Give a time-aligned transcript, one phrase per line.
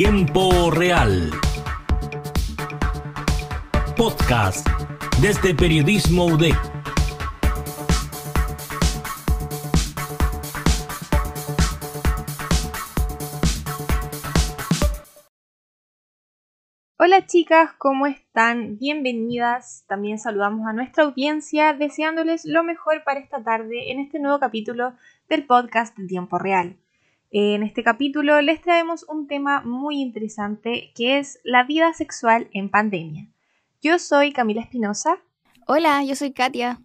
[0.00, 1.28] Tiempo Real.
[3.96, 4.64] Podcast
[5.20, 6.54] desde Periodismo UDEC.
[16.96, 18.78] Hola chicas, ¿cómo están?
[18.78, 19.84] Bienvenidas.
[19.88, 24.94] También saludamos a nuestra audiencia deseándoles lo mejor para esta tarde en este nuevo capítulo
[25.28, 26.76] del podcast Tiempo Real.
[27.30, 32.70] En este capítulo les traemos un tema muy interesante que es la vida sexual en
[32.70, 33.28] pandemia.
[33.82, 35.18] Yo soy Camila Espinosa.
[35.66, 36.78] Hola, yo soy Katia.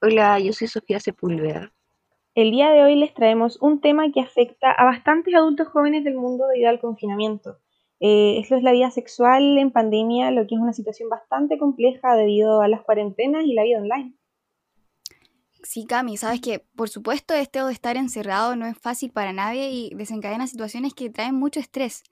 [0.00, 1.70] Hola, yo soy Sofía Sepúlveda.
[2.34, 6.14] El día de hoy les traemos un tema que afecta a bastantes adultos jóvenes del
[6.14, 7.58] mundo debido al confinamiento.
[8.00, 12.16] Eh, esto es la vida sexual en pandemia, lo que es una situación bastante compleja
[12.16, 14.14] debido a las cuarentenas y la vida online.
[15.64, 19.70] Sí, Cami, sabes que por supuesto este de estar encerrado no es fácil para nadie
[19.70, 22.02] y desencadena situaciones que traen mucho estrés.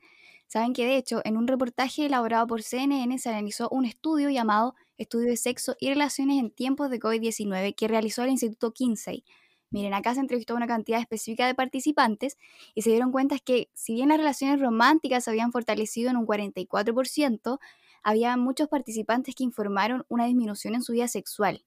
[0.47, 4.75] Saben que de hecho en un reportaje elaborado por CNN se analizó un estudio llamado
[4.99, 9.25] Estudio de Sexo y Relaciones en tiempos de COVID-19 que realizó el Instituto Kinsey.
[9.71, 12.39] Miren, acá se entrevistó a una cantidad específica de participantes
[12.75, 16.27] y se dieron cuenta que si bien las relaciones románticas se habían fortalecido en un
[16.27, 17.59] 44%,
[18.03, 21.65] había muchos participantes que informaron una disminución en su vida sexual.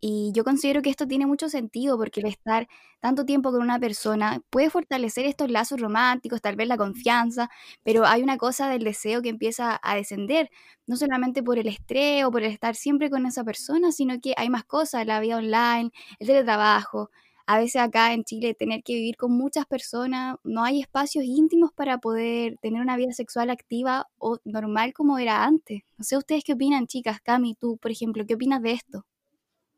[0.00, 2.68] Y yo considero que esto tiene mucho sentido porque el estar
[3.00, 7.48] tanto tiempo con una persona puede fortalecer estos lazos románticos, tal vez la confianza,
[7.82, 10.50] pero hay una cosa del deseo que empieza a descender,
[10.86, 14.34] no solamente por el estrés o por el estar siempre con esa persona, sino que
[14.36, 17.10] hay más cosas, la vida online, el teletrabajo.
[17.46, 21.72] A veces acá en Chile tener que vivir con muchas personas, no hay espacios íntimos
[21.72, 25.82] para poder tener una vida sexual activa o normal como era antes.
[25.96, 29.04] No sé ustedes qué opinan, chicas, Cami, tú, por ejemplo, ¿qué opinas de esto?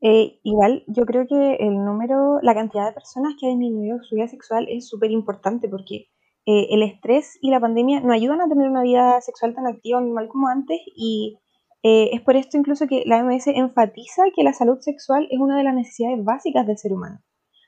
[0.01, 4.15] Eh, igual, yo creo que el número, la cantidad de personas que ha disminuido su
[4.15, 6.07] vida sexual es súper importante porque
[6.47, 9.99] eh, el estrés y la pandemia no ayudan a tener una vida sexual tan activa
[9.99, 11.39] o normal como antes y
[11.83, 15.59] eh, es por esto incluso que la OMS enfatiza que la salud sexual es una
[15.59, 17.21] de las necesidades básicas del ser humano,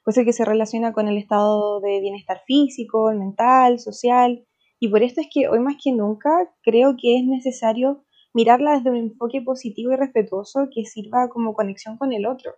[0.05, 4.47] pues que se relaciona con el estado de bienestar físico, mental, social,
[4.79, 6.31] y por esto es que hoy más que nunca
[6.63, 11.97] creo que es necesario mirarla desde un enfoque positivo y respetuoso que sirva como conexión
[11.97, 12.53] con el otro,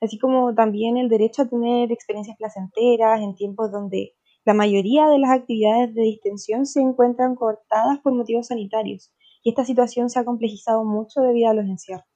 [0.00, 4.14] así como también el derecho a tener experiencias placenteras en tiempos donde
[4.44, 9.64] la mayoría de las actividades de distensión se encuentran cortadas por motivos sanitarios y esta
[9.64, 12.06] situación se ha complejizado mucho debido a los encierros.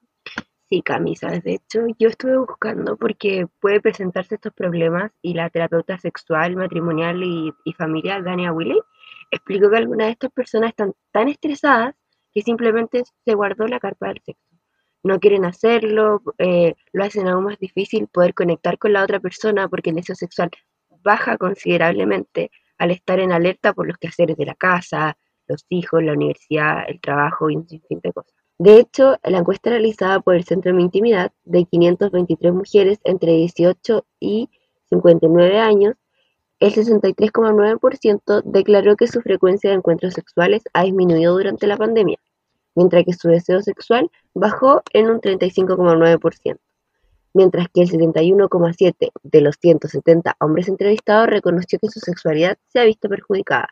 [0.67, 5.99] Sí, Camisa, de hecho yo estuve buscando porque puede presentarse estos problemas y la terapeuta
[5.99, 8.81] sexual, matrimonial y, familiar, Dania Willey,
[9.31, 11.95] explicó que algunas de estas personas están tan estresadas
[12.35, 14.43] que simplemente se guardó la carpa del sexo.
[15.03, 19.69] No quieren hacerlo, eh, lo hacen aún más difícil poder conectar con la otra persona
[19.69, 20.51] porque el deseo sexual
[21.03, 26.15] baja considerablemente al estar en alerta por los quehaceres de la casa, los hijos, la
[26.15, 28.33] universidad, el trabajo y un sinfín de cosas.
[28.59, 34.07] De hecho, la encuesta realizada por el Centro de Intimidad de 523 mujeres entre 18
[34.21, 34.49] y
[34.89, 35.95] 59 años
[36.61, 42.19] el 63,9% declaró que su frecuencia de encuentros sexuales ha disminuido durante la pandemia,
[42.75, 46.59] mientras que su deseo sexual bajó en un 35,9%,
[47.33, 52.85] mientras que el 71,7% de los 170 hombres entrevistados reconoció que su sexualidad se ha
[52.85, 53.69] visto perjudicada.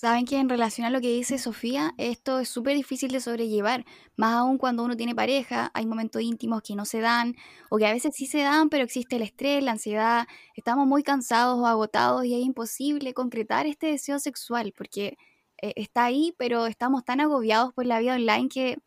[0.00, 3.84] Saben que en relación a lo que dice Sofía, esto es súper difícil de sobrellevar,
[4.14, 7.34] más aún cuando uno tiene pareja, hay momentos íntimos que no se dan,
[7.68, 11.02] o que a veces sí se dan, pero existe el estrés, la ansiedad, estamos muy
[11.02, 15.16] cansados o agotados y es imposible concretar este deseo sexual, porque
[15.62, 18.78] eh, está ahí, pero estamos tan agobiados por la vida online que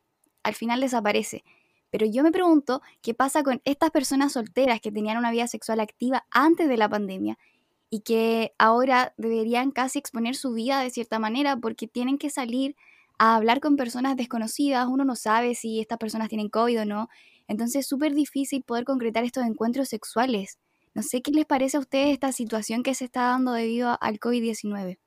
[0.44, 1.44] al final desaparece.
[1.90, 5.80] Pero yo me pregunto qué pasa con estas personas solteras que tenían una vida sexual
[5.82, 7.38] activa antes de la pandemia
[7.90, 12.76] y que ahora deberían casi exponer su vida de cierta manera porque tienen que salir
[13.20, 17.10] a hablar con personas desconocidas, uno no sabe si estas personas tienen COVID o no,
[17.48, 20.58] entonces es súper difícil poder concretar estos encuentros sexuales.
[20.94, 24.20] No sé qué les parece a ustedes esta situación que se está dando debido al
[24.20, 24.98] COVID-19.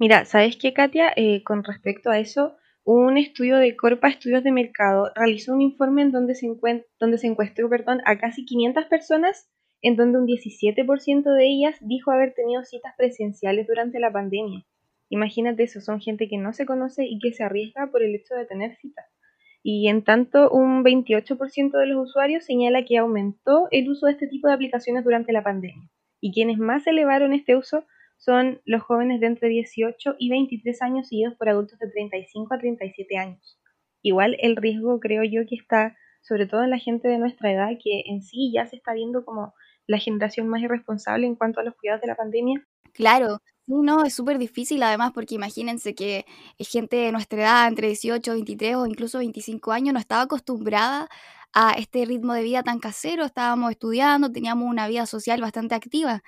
[0.00, 1.12] Mira, ¿sabes qué, Katia?
[1.14, 6.00] Eh, con respecto a eso, un estudio de Corpa Estudios de Mercado realizó un informe
[6.00, 6.46] en donde se,
[6.98, 9.50] donde se encuestó perdón, a casi 500 personas
[9.82, 14.64] en donde un 17% de ellas dijo haber tenido citas presenciales durante la pandemia.
[15.10, 18.34] Imagínate eso, son gente que no se conoce y que se arriesga por el hecho
[18.36, 19.04] de tener citas.
[19.62, 24.28] Y en tanto, un 28% de los usuarios señala que aumentó el uso de este
[24.28, 25.90] tipo de aplicaciones durante la pandemia.
[26.22, 27.84] Y quienes más elevaron este uso
[28.20, 32.58] son los jóvenes de entre 18 y 23 años seguidos por adultos de 35 a
[32.58, 33.58] 37 años.
[34.02, 37.70] Igual el riesgo creo yo que está sobre todo en la gente de nuestra edad
[37.82, 39.54] que en sí ya se está viendo como
[39.86, 42.62] la generación más irresponsable en cuanto a los cuidados de la pandemia.
[42.92, 46.26] Claro, no, es súper difícil además porque imagínense que
[46.58, 51.08] gente de nuestra edad, entre 18, 23 o incluso 25 años, no estaba acostumbrada
[51.52, 56.22] a este ritmo de vida tan casero, estábamos estudiando, teníamos una vida social bastante activa.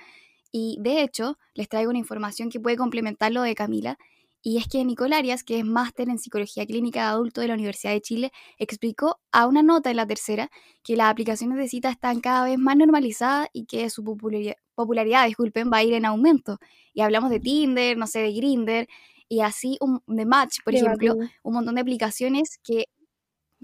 [0.52, 3.98] Y de hecho, les traigo una información que puede complementar lo de Camila,
[4.44, 7.54] y es que Nicole Arias, que es máster en psicología clínica de adulto de la
[7.54, 10.50] Universidad de Chile, explicó a una nota en la tercera
[10.82, 15.26] que las aplicaciones de cita están cada vez más normalizadas y que su popularidad, popularidad
[15.26, 16.58] disculpen, va a ir en aumento.
[16.92, 18.88] Y hablamos de Tinder, no sé, de Grinder
[19.28, 21.14] y así un, de Match, por ejemplo,
[21.44, 22.86] un montón de aplicaciones que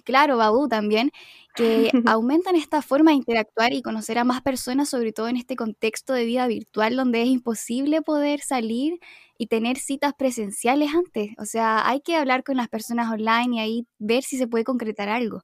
[0.05, 1.11] claro, Badoo también,
[1.55, 5.57] que aumentan esta forma de interactuar y conocer a más personas, sobre todo en este
[5.57, 8.99] contexto de vida virtual donde es imposible poder salir
[9.39, 11.31] y tener citas presenciales antes.
[11.39, 14.65] O sea, hay que hablar con las personas online y ahí ver si se puede
[14.65, 15.43] concretar algo.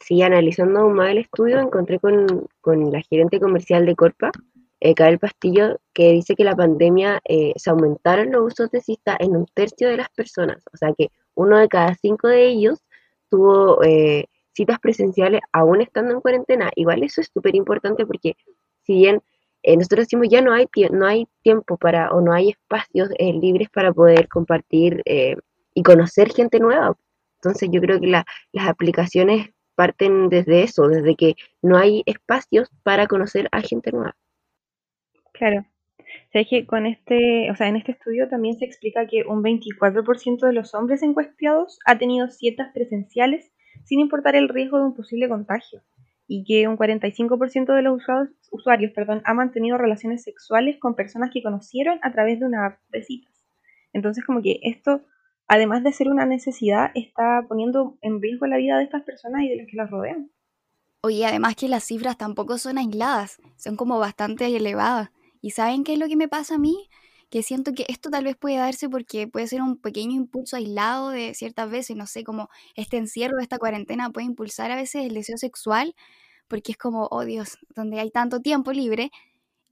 [0.00, 4.32] Sí, analizando aún más el estudio, encontré con, la gerente comercial de Corpa,
[4.80, 9.36] eh, Pastillo, que dice que la pandemia eh, se aumentaron los usos de cita en
[9.36, 10.64] un tercio de las personas.
[10.72, 12.80] O sea que uno de cada cinco de ellos
[13.32, 16.70] tuvo eh, citas presenciales aún estando en cuarentena.
[16.76, 18.36] Igual eso es súper importante porque
[18.82, 19.22] si bien
[19.62, 23.32] eh, nosotros decimos ya no hay, no hay tiempo para o no hay espacios eh,
[23.32, 25.02] libres para poder compartir
[25.74, 26.94] y conocer gente nueva.
[27.36, 28.24] Entonces yo creo que las
[28.68, 34.14] aplicaciones parten desde eso, desde que no hay espacios para conocer a gente nueva.
[35.32, 35.64] Claro.
[36.34, 40.46] O que con este, o sea, en este estudio también se explica que un 24%
[40.46, 43.52] de los hombres encuestados ha tenido citas presenciales
[43.84, 45.82] sin importar el riesgo de un posible contagio
[46.26, 51.30] y que un 45% de los usuarios, usuarios perdón, ha mantenido relaciones sexuales con personas
[51.30, 53.32] que conocieron a través de una app de citas.
[53.92, 55.02] Entonces, como que esto,
[55.48, 59.50] además de ser una necesidad, está poniendo en riesgo la vida de estas personas y
[59.50, 60.30] de los que las rodean.
[61.02, 65.10] Oye, además que las cifras tampoco son aisladas, son como bastante elevadas.
[65.42, 66.88] ¿Y saben qué es lo que me pasa a mí?
[67.30, 71.10] Que siento que esto tal vez puede darse porque puede ser un pequeño impulso aislado
[71.10, 75.14] de ciertas veces, no sé, como este encierro, esta cuarentena puede impulsar a veces el
[75.14, 75.94] deseo sexual,
[76.48, 79.10] porque es como, oh Dios, donde hay tanto tiempo libre.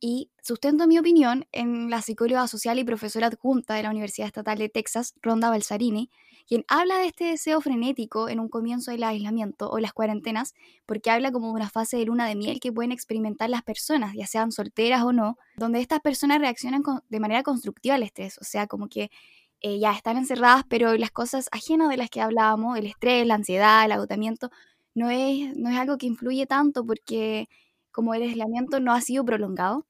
[0.00, 4.58] Y sustento mi opinión en la psicóloga social y profesora adjunta de la Universidad Estatal
[4.58, 6.11] de Texas, Ronda Balsarini,
[6.50, 11.08] quien habla de este deseo frenético en un comienzo del aislamiento o las cuarentenas, porque
[11.08, 14.26] habla como de una fase de luna de miel que pueden experimentar las personas, ya
[14.26, 18.67] sean solteras o no, donde estas personas reaccionan de manera constructiva al estrés, o sea,
[18.67, 19.12] como que
[19.61, 23.35] eh, ya están encerradas, pero las cosas ajenas de las que hablábamos, el estrés, la
[23.37, 24.50] ansiedad, el agotamiento,
[24.93, 27.49] no es, no es algo que influye tanto porque
[27.93, 29.87] como el aislamiento no ha sido prolongado,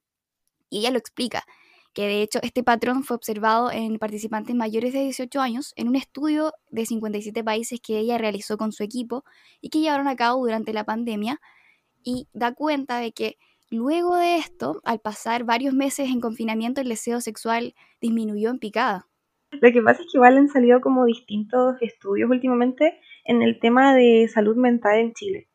[0.69, 1.43] y ella lo explica,
[2.01, 5.97] que de hecho este patrón fue observado en participantes mayores de 18 años en un
[5.97, 9.23] estudio de 57 países que ella realizó con su equipo
[9.61, 11.43] y que llevaron a cabo durante la pandemia
[12.03, 13.37] y da cuenta de que
[13.69, 19.07] luego de esto, al pasar varios meses en confinamiento, el deseo sexual disminuyó en picada.
[19.51, 23.95] Lo que pasa es que igual han salido como distintos estudios últimamente en el tema
[23.95, 25.49] de salud mental en Chile.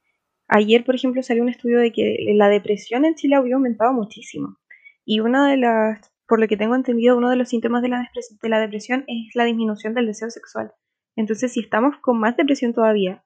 [0.48, 4.60] Ayer, por ejemplo, salió un estudio de que la depresión en Chile había aumentado muchísimo.
[5.06, 8.10] Y una de las por lo que tengo entendido, uno de los síntomas de la,
[8.42, 10.74] de la depresión es la disminución del deseo sexual.
[11.16, 13.24] Entonces, si estamos con más depresión todavía,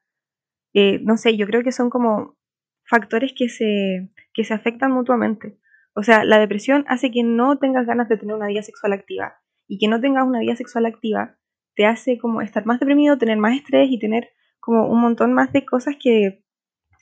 [0.73, 2.37] eh, no sé, yo creo que son como
[2.83, 5.57] factores que se, que se afectan mutuamente.
[5.93, 9.35] O sea, la depresión hace que no tengas ganas de tener una vida sexual activa.
[9.67, 11.37] Y que no tengas una vida sexual activa
[11.75, 14.29] te hace como estar más deprimido, tener más estrés y tener
[14.59, 16.43] como un montón más de cosas que,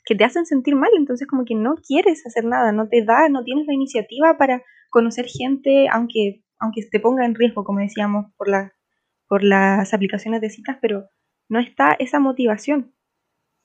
[0.08, 0.90] que te hacen sentir mal.
[0.96, 4.62] Entonces como que no quieres hacer nada, no te da, no tienes la iniciativa para
[4.88, 8.72] conocer gente, aunque, aunque te ponga en riesgo, como decíamos, por, la,
[9.28, 11.04] por las aplicaciones de citas, pero
[11.50, 12.94] no está esa motivación.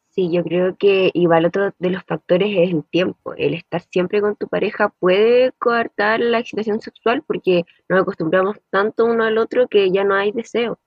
[0.09, 3.33] Sí, yo creo que igual otro de los factores es el tiempo.
[3.35, 9.05] El estar siempre con tu pareja puede coartar la excitación sexual porque nos acostumbramos tanto
[9.05, 10.77] uno al otro que ya no hay deseo.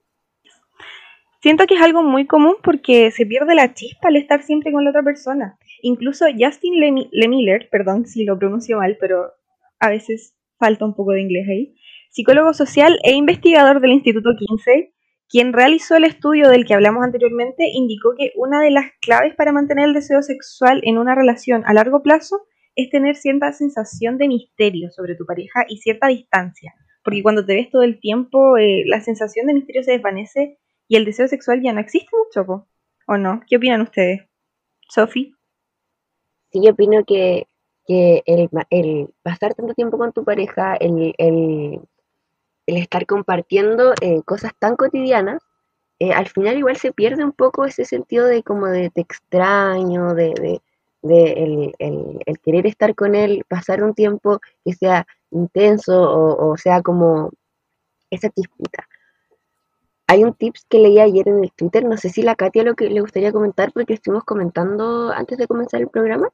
[1.47, 4.83] Siento que es algo muy común porque se pierde la chispa al estar siempre con
[4.83, 5.57] la otra persona.
[5.81, 9.31] Incluso Justin Lemiller, perdón si lo pronuncio mal, pero
[9.79, 11.77] a veces falta un poco de inglés ahí,
[12.11, 14.93] psicólogo social e investigador del Instituto 15,
[15.29, 19.53] quien realizó el estudio del que hablamos anteriormente, indicó que una de las claves para
[19.53, 22.41] mantener el deseo sexual en una relación a largo plazo
[22.75, 26.75] es tener cierta sensación de misterio sobre tu pareja y cierta distancia,
[27.05, 30.97] porque cuando te ves todo el tiempo, eh, la sensación de misterio se desvanece y
[30.97, 32.67] el deseo sexual ya no existe mucho,
[33.07, 33.41] ¿o no?
[33.49, 34.23] ¿Qué opinan ustedes?
[34.89, 35.35] Sophie.
[36.51, 37.47] Sí, yo opino que
[37.87, 41.81] que el, el, pasar tanto tiempo con tu pareja, el, el,
[42.67, 45.43] el estar compartiendo eh, cosas tan cotidianas,
[45.99, 50.15] eh, al final igual se pierde un poco ese sentido de como de te extraño,
[50.15, 50.61] de, de,
[51.03, 51.33] de
[51.79, 57.31] el, el, querer estar con él, pasar un tiempo que sea intenso o, sea como
[58.11, 58.89] esa chispita.
[60.09, 62.75] Hay un tips que leí ayer en el Twitter, no sé si la Katia lo
[62.75, 66.29] que le gustaría comentar porque estuvimos comentando antes de comenzar el programa.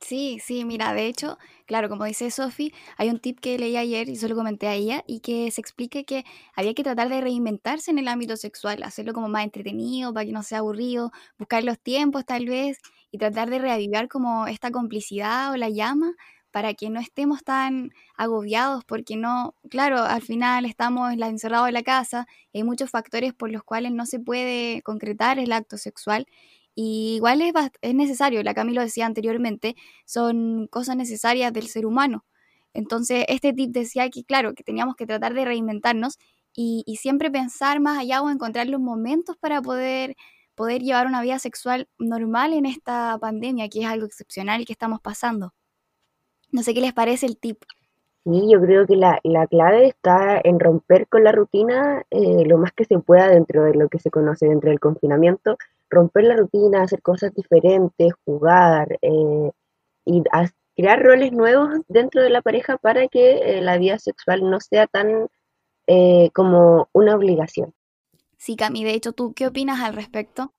[0.00, 4.08] Sí, sí, mira, de hecho, claro, como dice Sofi, hay un tip que leí ayer
[4.08, 6.24] y solo comenté a ella y que se explique que
[6.54, 10.32] había que tratar de reinventarse en el ámbito sexual, hacerlo como más entretenido para que
[10.32, 12.78] no sea aburrido, buscar los tiempos tal vez
[13.10, 16.14] y tratar de reavivar como esta complicidad o la llama
[16.50, 21.82] para que no estemos tan agobiados porque no, claro, al final estamos encerrados en la
[21.82, 26.26] casa y hay muchos factores por los cuales no se puede concretar el acto sexual
[26.74, 27.52] y igual es,
[27.82, 29.74] es necesario, la Camilo decía anteriormente,
[30.06, 32.24] son cosas necesarias del ser humano.
[32.72, 36.18] Entonces, este tip decía que, claro, que teníamos que tratar de reinventarnos
[36.54, 40.16] y, siempre pensar más allá o encontrar los momentos para poder,
[40.54, 45.00] poder llevar una vida sexual normal en esta pandemia, que es algo excepcional que estamos
[45.00, 45.54] pasando.
[46.52, 47.62] No sé qué les parece el tip.
[48.24, 52.72] Sí, yo creo que la, clave está en romper con la rutina eh, lo más
[52.72, 55.56] que se pueda dentro de lo que se conoce dentro del confinamiento
[55.90, 59.50] romper la rutina, hacer cosas diferentes, jugar eh,
[60.04, 60.22] y
[60.76, 64.86] crear roles nuevos dentro de la pareja para que eh, la vida sexual no sea
[64.86, 65.28] tan
[65.86, 67.74] eh, como una obligación.
[68.36, 70.52] Sí, Cami, de hecho, ¿tú qué opinas al respecto?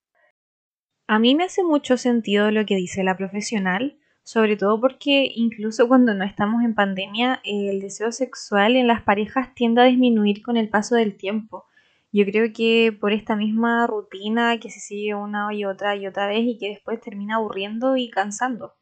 [1.06, 3.98] A mí me hace mucho sentido lo que dice la profesional,
[4.30, 9.52] sobre todo porque incluso cuando no estamos en pandemia, el deseo sexual en las parejas
[9.56, 11.64] tiende a disminuir con el paso del tiempo.
[12.12, 16.28] Yo creo que por esta misma rutina que se sigue una y otra y otra
[16.28, 18.74] vez y que después termina aburriendo y cansando.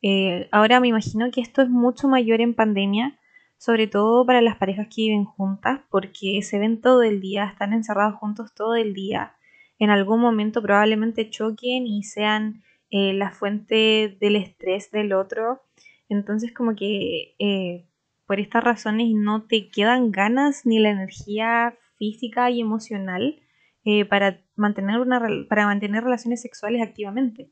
[0.00, 3.18] Eh, ahora me imagino que esto es mucho mayor en pandemia,
[3.58, 7.74] sobre todo para las parejas que viven juntas, porque se ven todo el día, están
[7.74, 9.34] encerrados juntos todo el día.
[9.78, 12.62] En algún momento probablemente choquen y sean
[12.98, 15.60] eh, la fuente del estrés del otro.
[16.08, 17.84] Entonces como que eh,
[18.26, 23.42] por estas razones no te quedan ganas ni la energía física y emocional
[23.84, 27.50] eh, para, mantener una, para mantener relaciones sexuales activamente.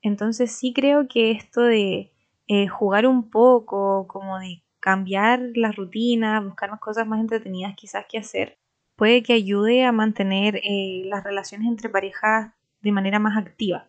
[0.00, 2.12] Entonces sí creo que esto de
[2.70, 8.18] jugar un poco, como de cambiar la rutina, buscar más cosas más entretenidas quizás que
[8.18, 8.58] hacer,
[8.94, 10.60] puede que ayude a mantener
[11.06, 13.88] las relaciones entre parejas de manera más activa.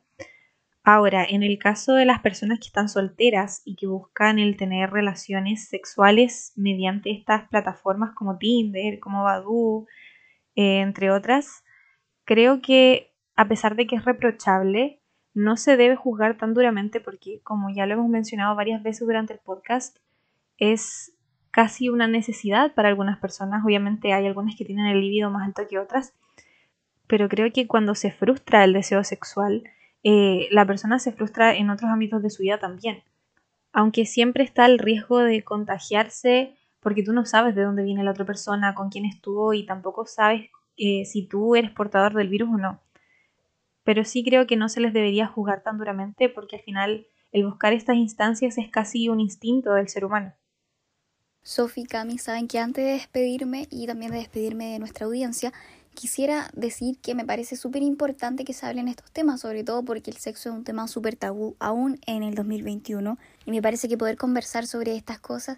[0.87, 4.91] Ahora, en el caso de las personas que están solteras y que buscan el tener
[4.91, 9.87] relaciones sexuales mediante estas plataformas como Tinder, como Badoo,
[10.55, 11.63] eh, entre otras,
[12.23, 15.01] creo que a pesar de que es reprochable,
[15.33, 19.33] no se debe juzgar tan duramente porque, como ya lo hemos mencionado varias veces durante
[19.33, 19.97] el podcast,
[20.59, 21.17] es
[21.49, 23.65] casi una necesidad para algunas personas.
[23.65, 26.13] Obviamente hay algunas que tienen el libido más alto que otras,
[27.07, 29.63] pero creo que cuando se frustra el deseo sexual,
[30.07, 33.01] eh, la persona se frustra en otros ámbitos de su vida también.
[33.73, 38.11] Aunque siempre está el riesgo de contagiarse porque tú no sabes de dónde viene la
[38.11, 42.49] otra persona, con quién estuvo y tampoco sabes eh, si tú eres portador del virus
[42.53, 42.83] o no.
[43.83, 47.43] Pero sí creo que no se les debería juzgar tan duramente porque al final el
[47.43, 50.35] buscar estas instancias es casi un instinto del ser humano.
[51.41, 55.51] Sofi, Cami, saben que antes de despedirme y también de despedirme de nuestra audiencia,
[55.95, 60.11] quisiera decir que me parece súper importante que se hablen estos temas, sobre todo porque
[60.11, 63.97] el sexo es un tema súper tabú aún en el 2021 y me parece que
[63.97, 65.57] poder conversar sobre estas cosas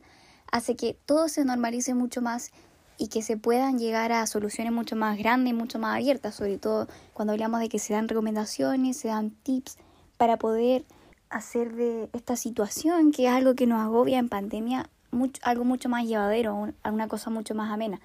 [0.51, 2.51] hace que todo se normalice mucho más
[2.97, 6.57] y que se puedan llegar a soluciones mucho más grandes y mucho más abiertas, sobre
[6.57, 9.77] todo cuando hablamos de que se dan recomendaciones, se dan tips
[10.17, 10.85] para poder
[11.29, 15.89] hacer de esta situación, que es algo que nos agobia en pandemia, mucho, algo mucho
[15.89, 17.99] más llevadero, una cosa mucho más amena.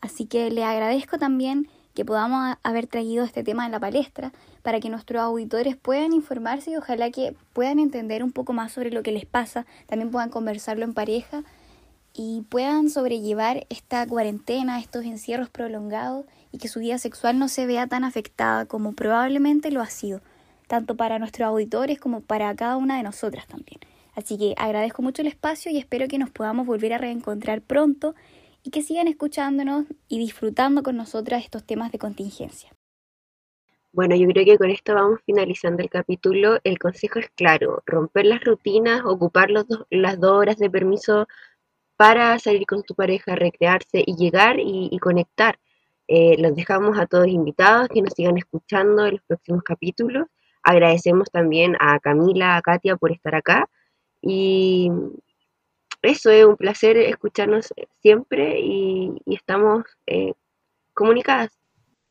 [0.00, 4.80] Así que le agradezco también que podamos haber traído este tema en la palestra para
[4.80, 9.02] que nuestros auditores puedan informarse y ojalá que puedan entender un poco más sobre lo
[9.02, 11.42] que les pasa, también puedan conversarlo en pareja
[12.12, 17.66] y puedan sobrellevar esta cuarentena, estos encierros prolongados y que su vida sexual no se
[17.66, 20.20] vea tan afectada como probablemente lo ha sido,
[20.66, 23.80] tanto para nuestros auditores como para cada una de nosotras también.
[24.14, 28.14] Así que agradezco mucho el espacio y espero que nos podamos volver a reencontrar pronto
[28.62, 32.70] y que sigan escuchándonos y disfrutando con nosotras estos temas de contingencia.
[33.92, 36.58] Bueno, yo creo que con esto vamos finalizando el capítulo.
[36.62, 41.26] El consejo es claro, romper las rutinas, ocupar los las dos horas de permiso
[41.96, 45.58] para salir con tu pareja, recrearse y llegar y, conectar.
[46.08, 50.26] Eh, los dejamos a todos invitados que nos sigan escuchando en los próximos capítulos.
[50.62, 53.68] Agradecemos también a Camila, a Katia por estar acá
[54.22, 54.90] y
[56.02, 60.32] eso es un placer escucharnos siempre y, estamos eh,
[60.94, 61.50] comunicadas.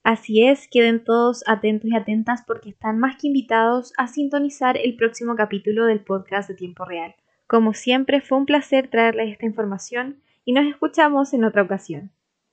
[0.03, 4.95] Así es, queden todos atentos y atentas porque están más que invitados a sintonizar el
[4.95, 7.15] próximo capítulo del podcast de tiempo real.
[7.47, 12.11] Como siempre, fue un placer traerles esta información y nos escuchamos en otra ocasión.